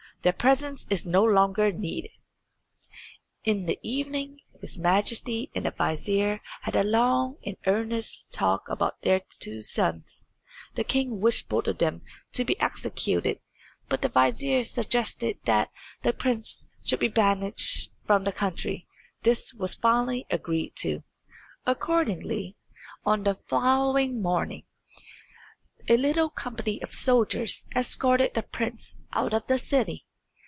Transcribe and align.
Their 0.23 0.33
presence 0.33 0.85
is 0.91 1.03
no 1.03 1.23
longer 1.23 1.71
needed." 1.71 2.11
In 3.43 3.65
the 3.65 3.79
evening 3.81 4.41
his 4.59 4.77
Majesty 4.77 5.49
and 5.55 5.65
the 5.65 5.71
vizier 5.71 6.41
had 6.61 6.75
a 6.75 6.83
long 6.83 7.37
and 7.43 7.57
earnest 7.65 8.31
talk 8.31 8.69
about 8.69 9.01
their 9.01 9.21
two 9.39 9.63
sons. 9.63 10.29
The 10.75 10.83
king 10.83 11.21
wished 11.21 11.49
both 11.49 11.65
of 11.65 11.79
them 11.79 12.03
to 12.33 12.45
be 12.45 12.55
executed; 12.61 13.39
but 13.89 14.03
the 14.03 14.09
vizier 14.09 14.63
suggested 14.63 15.39
that 15.45 15.71
the 16.03 16.13
prince 16.13 16.67
should 16.85 16.99
be 16.99 17.07
banished 17.07 17.89
from 18.05 18.23
the 18.23 18.31
country. 18.31 18.85
This 19.23 19.55
was 19.55 19.73
finally 19.73 20.27
agreed 20.29 20.75
to. 20.81 21.01
Accordingly, 21.65 22.55
on 23.07 23.23
the 23.23 23.33
following 23.47 24.21
morning, 24.21 24.65
a 25.89 25.97
little 25.97 26.29
company 26.29 26.79
of 26.83 26.93
soldiers 26.93 27.65
escorted 27.75 28.35
the 28.35 28.43
prince 28.43 28.99
out 29.13 29.33
of 29.33 29.47
the 29.47 29.57
city. 29.57 30.05